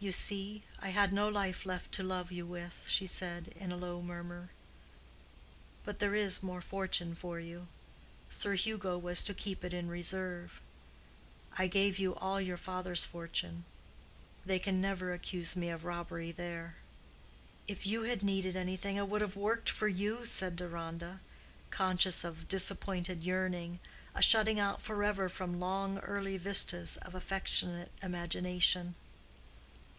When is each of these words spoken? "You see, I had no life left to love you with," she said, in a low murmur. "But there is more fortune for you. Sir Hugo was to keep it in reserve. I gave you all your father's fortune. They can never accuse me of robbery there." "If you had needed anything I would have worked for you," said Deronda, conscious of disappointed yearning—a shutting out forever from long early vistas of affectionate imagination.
"You 0.00 0.12
see, 0.12 0.64
I 0.80 0.90
had 0.90 1.14
no 1.14 1.30
life 1.30 1.64
left 1.64 1.90
to 1.92 2.02
love 2.02 2.30
you 2.30 2.44
with," 2.44 2.84
she 2.88 3.06
said, 3.06 3.48
in 3.56 3.72
a 3.72 3.76
low 3.78 4.02
murmur. 4.02 4.50
"But 5.82 5.98
there 5.98 6.14
is 6.14 6.42
more 6.42 6.60
fortune 6.60 7.14
for 7.14 7.40
you. 7.40 7.68
Sir 8.28 8.52
Hugo 8.52 8.98
was 8.98 9.24
to 9.24 9.32
keep 9.32 9.64
it 9.64 9.72
in 9.72 9.88
reserve. 9.88 10.60
I 11.56 11.68
gave 11.68 11.98
you 11.98 12.14
all 12.16 12.38
your 12.38 12.58
father's 12.58 13.06
fortune. 13.06 13.64
They 14.44 14.58
can 14.58 14.78
never 14.78 15.14
accuse 15.14 15.56
me 15.56 15.70
of 15.70 15.86
robbery 15.86 16.32
there." 16.32 16.76
"If 17.66 17.86
you 17.86 18.02
had 18.02 18.22
needed 18.22 18.56
anything 18.58 18.98
I 18.98 19.04
would 19.04 19.22
have 19.22 19.36
worked 19.36 19.70
for 19.70 19.88
you," 19.88 20.26
said 20.26 20.54
Deronda, 20.56 21.20
conscious 21.70 22.24
of 22.24 22.46
disappointed 22.46 23.22
yearning—a 23.22 24.20
shutting 24.20 24.60
out 24.60 24.82
forever 24.82 25.30
from 25.30 25.58
long 25.60 25.98
early 26.00 26.36
vistas 26.36 26.98
of 26.98 27.14
affectionate 27.14 27.90
imagination. 28.02 28.96